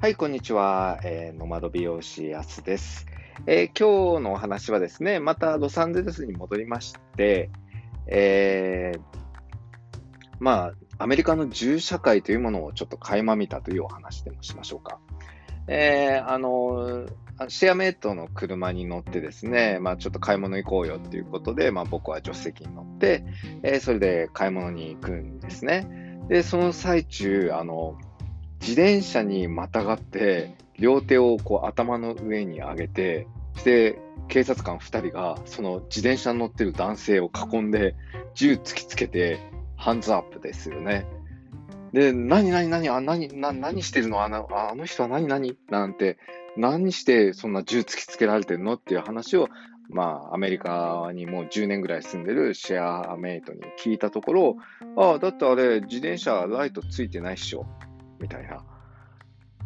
[0.00, 0.98] はい、こんにちは。
[1.04, 3.04] えー、ノマド美容師やすです、
[3.46, 7.50] えー、今日のお話はですね、またロサンゼルスに戻りまして、
[8.06, 9.00] えー、
[10.38, 15.00] まあ、アメリカの銃社会というものをちょっと垣間見たというお話でもしましょうか。
[15.68, 17.06] えー、あの、
[17.48, 23.22] シェアメイトの車に乗ってですね、まあちょっと買い物行こうよっていうことで、まあ僕は助手席に乗って、
[23.62, 25.86] えー、それで買い物に行くんですね。
[26.30, 27.98] で、その最中、あの、
[28.60, 33.26] 自転車にまたがって、両手をこう頭の上に上げて、
[33.64, 37.96] で、警察官2人がその自転車に乗ってる男性を囲んで、
[38.34, 39.40] 銃突きつけて、
[39.76, 41.06] ハンズアップですよね。
[41.92, 44.22] で、何、何、何、あ、何、な何してるの？
[44.22, 45.56] あのあの人は何、何？
[45.70, 46.18] なんて、
[46.56, 48.74] 何してそんな銃突きつけられてるの？
[48.74, 49.48] っていう話を、
[49.88, 54.56] まあ、アメリカにもう10年ぐらい住んでるシェアメイトに聞いたところ、
[54.96, 57.66] ああ、だってあれ、自転車ライトついてないっしょ。
[58.20, 58.64] みたいな。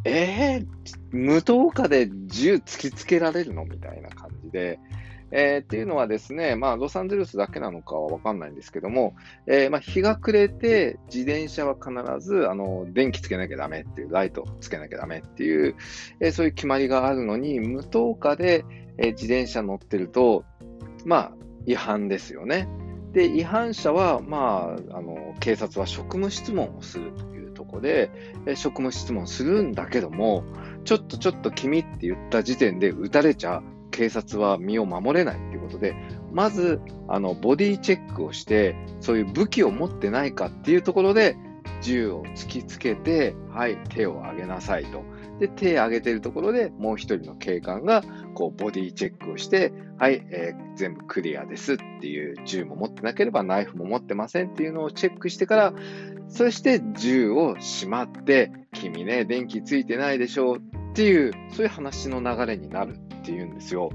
[0.07, 0.67] えー、
[1.13, 3.65] 無灯火で銃突きつけられるの？
[3.65, 4.79] みたいな感じで、
[5.31, 9.17] えー、っていうのはですね、まあ、ロサンゼルスだけなのかはわかんないんですけども、
[9.47, 15.75] えー、まあ、日が暮れて、自転車は必ず、あの、電気つけなきゃダメっていう、ライトつけなきゃダメっていう、
[16.21, 18.65] えー、そういう決まりがあるのに、無灯火で、
[18.99, 20.45] え自転車乗ってると、
[21.05, 21.33] まあ、
[21.67, 22.69] 違反ですよね。
[23.13, 27.34] で、違反者は、まあ、あの、警察は職務質問をすると
[27.65, 28.11] とこで、
[28.55, 30.45] 職務質問するんだけども、
[30.85, 35.95] ちょっとちょっと君って言った時点で撃たれちゃ警察は身を守れないっていうことで、
[36.33, 41.37] まず、あの、ボディチェックをして、そういう武器を持ってないかっていうところで、
[41.81, 45.03] 銃を突きつけて、はい、手を挙げなさいと。
[45.39, 48.03] で、手を挙げてるところでもう一人の警官が、
[48.35, 55.75] こう、ボディチェックをして、はい、えー、全部クリアですっていう、銃も持ってなければナイフも持ってませんっていうのをチェックしてから、
[56.35, 63.91] そして銃をしまって、君ね、電気ついてないでしょうっていう、そういう話の流れになるっていうんですよ。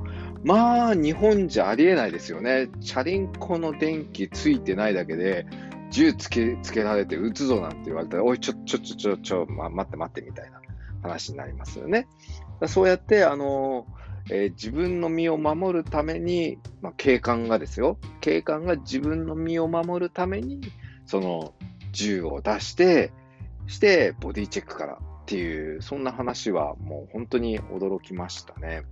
[0.45, 2.69] まあ、日本じゃありえないですよね。
[2.79, 5.47] チャリンコの電気ついてないだけで、
[5.91, 10.61] 銃つけつけられて撃つぞなんて言われたら、おい、ちょ、ちょ、ちょ、ちょ、ちょ、ま、待って待ってみたいな
[11.01, 12.07] 話になりますよね。
[12.67, 13.85] そうやって、あの、
[14.31, 20.61] えー、自分の身を守るために、まあ、警官がですよ、警官が自分の身を守るために、
[21.05, 21.53] その
[21.91, 23.11] 銃を出して、
[23.67, 28.83] して、ボディチェックからっていう、そんな話はもう本当に驚きましたね。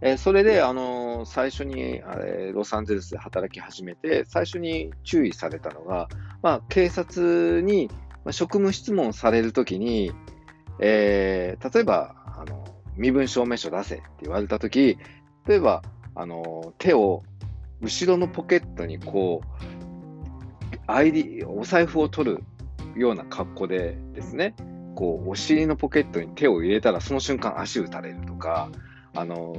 [0.00, 6.08] えー、それで、あのー、最初に、えー、ロサンゼルスで働き始めて、最初に注意されたのが、
[6.40, 7.90] まあ、警察に、
[8.24, 10.12] まあ、職務質問されるときに、
[10.78, 12.64] えー、例えば、あの、
[12.96, 14.98] 身分証明書出せって言われたとき、
[15.46, 15.82] 例えば、
[16.14, 17.24] あの、手を
[17.80, 19.77] 後ろのポケットにこう、
[20.88, 22.44] ID、お財布を取る
[22.96, 24.54] ような格好でですね、
[24.94, 28.70] こう、お尻のポケットに手を入れたら、その瞬間足打たれるとか、
[29.14, 29.54] あの、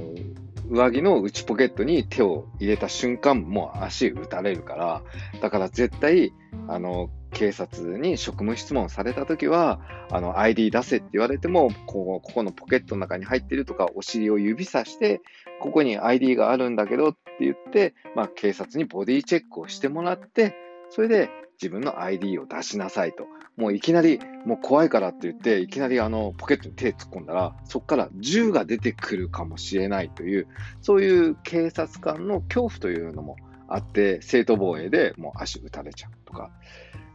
[0.68, 5.02] 上着の内ポケットに手を入れた瞬間、もう足打たれるから、
[5.40, 6.32] だから絶対、
[6.68, 9.80] あの、警察に職務質問されたときは、
[10.10, 15.20] あの、ID 出せって言われても、ここ、ここのポケットの中に入ってるとか、お尻を指さして、
[15.60, 20.54] ここに ID があるんだけどって言って、まあ、警察にボディチェックをしてもらって、
[20.90, 21.30] それで
[21.60, 23.26] 自分の ID を出しなさいと。
[23.56, 30.48] もういきなり、もう怖いからって言って、いきなりあのポケットに手突っ込んだら、そこから銃が出てくるかもしれないという、
[30.80, 33.36] そういう警察官の恐怖というのも
[33.68, 36.50] あって、正当防衛でもう足打たれちゃうとか、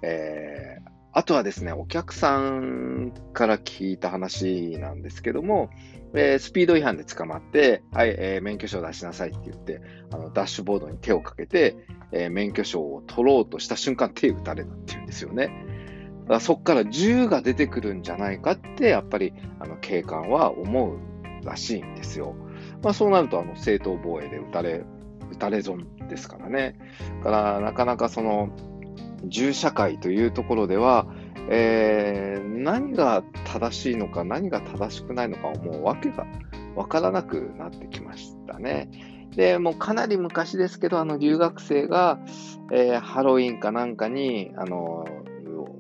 [0.04, 5.70] えー、あとはですね、お客さんから聞いた話なんですけども、
[6.14, 9.80] えー、スピード違反で捕まって、はい、えー、免許証を出しなさいって言って、
[10.12, 11.78] あのダッシュボードに手をかけて、
[12.12, 15.48] えー、免許証を取ろうとした瞬間手打たれたっていうんですよね。
[16.24, 21.00] だからそこから銃が出てくるんじゃないかって、やっぱりあの警官は思う
[21.46, 22.36] らしいんですよ。
[22.84, 24.84] まあ、そうなると正当防衛で撃たれ、
[25.32, 26.78] 撃たれ損ですからね。
[27.24, 28.50] だからなかなかその
[29.26, 31.08] 銃社会というところでは、
[31.50, 36.26] えー、何が正しいのか何が正しくないのかもう訳が
[36.76, 38.90] 分からなくなってきましたね。
[39.36, 42.20] で、もうかなり昔ですけど、あの留学生が、
[42.72, 45.06] えー、ハロウィンかなんかに、あの、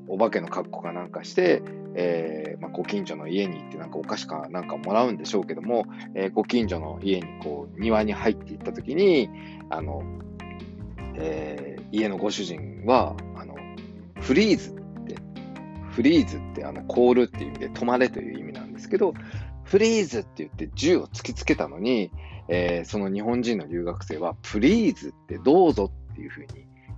[0.07, 1.63] お化けの格好かなんかして、
[1.95, 9.29] えー、まあ、ご近所の家に行ってなんかお菓子かなんかもらうんでしょうけども、え、ご近所の家にこう庭に入っていった時に、
[9.69, 10.03] あの、
[11.15, 13.55] えー、家のご主人は、あの、
[14.19, 14.73] フリーズっ
[15.05, 15.15] て、
[15.91, 19.13] フリーズってあの、凍るっていう意味で止まれという意味なんですけど、
[19.63, 22.11] フリーズって言って銃を突きつけたのに、
[22.47, 26.47] えー、その日本人の留学生は、プリーズってどうぞっていうふうに、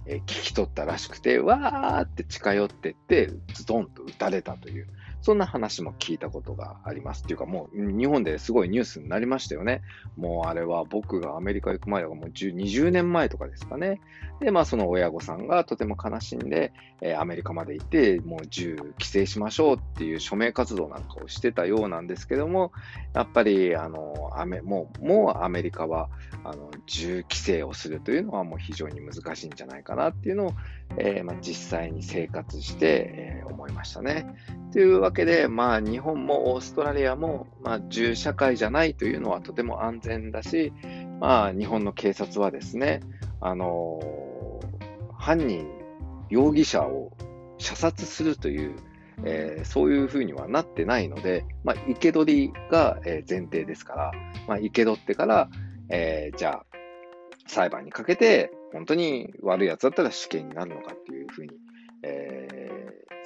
[0.07, 4.87] えー、聞き取ったらしくて、わーって近寄ってって、ズドンと撃たれたという、
[5.21, 7.23] そんな話も聞いたことがあります。
[7.23, 9.81] っていうかもう日本ですごいニュースになりましたよね。
[10.15, 13.99] もうあれは僕がアメリカ行く前だからもう20年前とかですかね。
[14.39, 16.71] で、まあその親御さんがとても悲しんで、
[17.01, 22.71] えー、アメリカまで行って、もう銃規制しましょうっていう署名活動なんかをしてたようなんですけども、
[23.13, 26.09] やっぱりあのアメもうもうアメリカは
[26.43, 30.53] あの銃規制をするというのはもう非常に難しいんじゃないかなっていうのを、
[30.97, 34.33] えー、まあ、実際に生活して、えー、思いましたね。
[34.71, 40.73] というわけで、まあ、日本もオーストラリアも、まあ、銃社会じゃないというのはとても安全だし、
[41.21, 42.99] まあ、日本の警察はですね、
[43.39, 45.65] あのー、犯人、
[46.29, 47.13] 容疑者を
[47.57, 48.75] 射殺するという、
[49.23, 54.11] えー、そういうふうにはなってないので、まあ、生け捕りが、え前提ですから、
[54.45, 55.49] まあ、生け捕ってから、
[55.89, 56.65] えー、じゃあ、
[57.47, 61.53] 裁判にかけて、本当に悪いやつだったら死刑になるのかっていうふうに、
[62.03, 62.66] えー、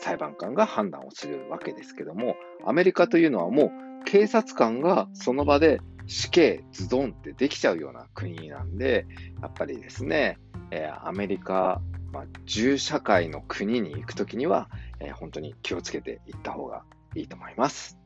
[0.02, 3.72] 裁判官が判断をするわけですけども、アメリカというのはも
[4.02, 9.06] う警察官がその場で死刑ズドンってできちゃうような国なんで、
[9.42, 10.40] やっぱりですね、
[10.72, 11.82] えー、アメリカ、
[12.12, 14.70] まあ、銃社会の国に行くときには、
[15.00, 16.84] えー、本当に気をつけていった方が
[17.16, 17.98] いいと思います。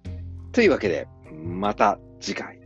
[0.52, 2.65] というわけで、また次回。